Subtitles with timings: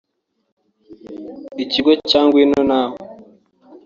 [1.63, 2.97] Ikigo cya Ngwino Nawe